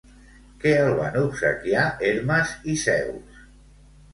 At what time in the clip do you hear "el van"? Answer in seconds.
0.85-1.17